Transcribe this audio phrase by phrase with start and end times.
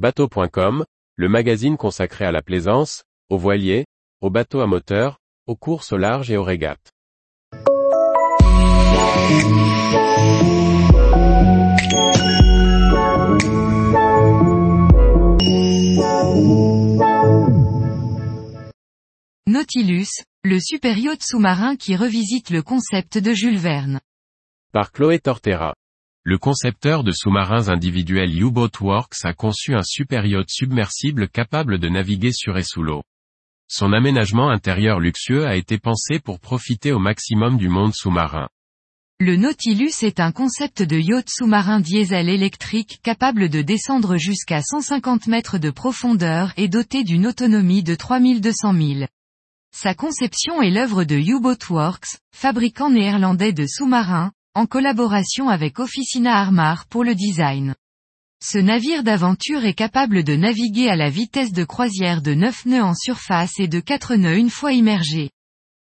[0.00, 3.84] Bateau.com, le magazine consacré à la plaisance, aux voiliers,
[4.22, 6.90] aux bateaux à moteur, aux courses au large et aux régates.
[19.46, 20.08] Nautilus,
[20.44, 24.00] le super yacht sous-marin qui revisite le concept de Jules Verne.
[24.72, 25.74] Par Chloé Tortera.
[26.22, 31.88] Le concepteur de sous-marins individuels U-Boat Works a conçu un super yacht submersible capable de
[31.88, 33.02] naviguer sur et sous l'eau.
[33.68, 38.50] Son aménagement intérieur luxueux a été pensé pour profiter au maximum du monde sous-marin.
[39.18, 45.26] Le Nautilus est un concept de yacht sous-marin diesel électrique capable de descendre jusqu'à 150
[45.26, 49.08] mètres de profondeur et doté d'une autonomie de 3200 milles.
[49.74, 56.36] Sa conception est l'œuvre de U-Boat Works, fabricant néerlandais de sous-marins, en collaboration avec Officina
[56.36, 57.74] Armar pour le design.
[58.42, 62.82] Ce navire d'aventure est capable de naviguer à la vitesse de croisière de 9 nœuds
[62.82, 65.30] en surface et de 4 nœuds une fois immergé.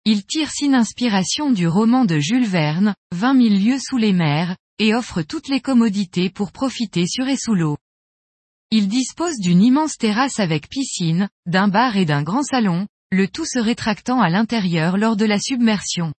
[0.04, 4.56] Il tire sin inspiration du roman de Jules Verne, 20 000 lieues sous les mers,
[4.78, 7.76] et offre toutes les commodités pour profiter sur et sous l'eau.
[8.70, 13.46] Il dispose d'une immense terrasse avec piscine, d'un bar et d'un grand salon, le tout
[13.46, 16.12] se rétractant à l'intérieur lors de la submersion.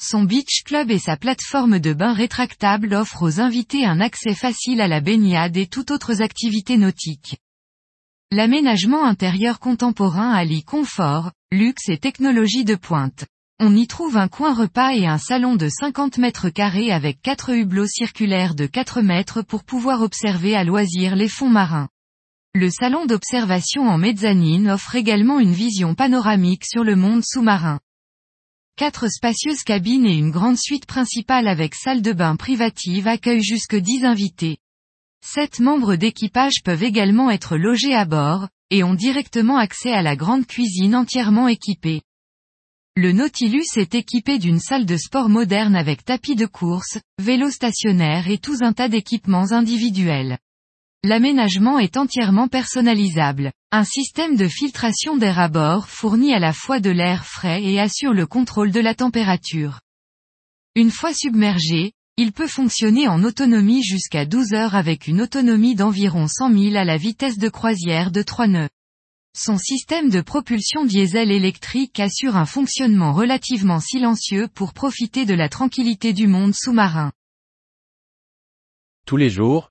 [0.00, 4.80] Son beach club et sa plateforme de bain rétractable offrent aux invités un accès facile
[4.80, 7.38] à la baignade et toutes autres activités nautiques.
[8.30, 13.26] L'aménagement intérieur contemporain allie confort, luxe et technologie de pointe.
[13.58, 17.50] On y trouve un coin repas et un salon de 50 mètres carrés avec quatre
[17.50, 21.88] hublots circulaires de 4 mètres pour pouvoir observer à loisir les fonds marins.
[22.54, 27.80] Le salon d'observation en mezzanine offre également une vision panoramique sur le monde sous-marin.
[28.78, 33.74] Quatre spacieuses cabines et une grande suite principale avec salle de bain privative accueillent jusque
[33.74, 34.58] 10 invités.
[35.20, 40.14] Sept membres d'équipage peuvent également être logés à bord, et ont directement accès à la
[40.14, 42.02] grande cuisine entièrement équipée.
[42.94, 48.30] Le Nautilus est équipé d'une salle de sport moderne avec tapis de course, vélo stationnaire
[48.30, 50.38] et tout un tas d'équipements individuels.
[51.04, 53.52] L'aménagement est entièrement personnalisable.
[53.70, 57.78] Un système de filtration d'air à bord fournit à la fois de l'air frais et
[57.78, 59.78] assure le contrôle de la température.
[60.74, 66.26] Une fois submergé, il peut fonctionner en autonomie jusqu'à 12 heures avec une autonomie d'environ
[66.26, 68.68] 100 000 à la vitesse de croisière de 3 nœuds.
[69.36, 75.48] Son système de propulsion diesel électrique assure un fonctionnement relativement silencieux pour profiter de la
[75.48, 77.12] tranquillité du monde sous-marin.
[79.06, 79.70] Tous les jours,